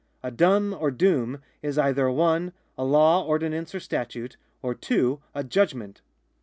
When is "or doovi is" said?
0.73-1.77